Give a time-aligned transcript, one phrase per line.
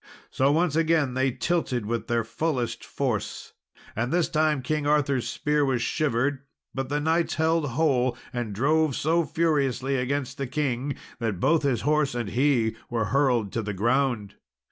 [0.31, 3.53] So once again they tilted with their fullest force,
[3.95, 6.39] and this time King Arthur's spear was shivered,
[6.73, 11.81] but the knight's held whole, and drove so furiously against the king that both his
[11.81, 14.33] horse and he were hurled to the ground.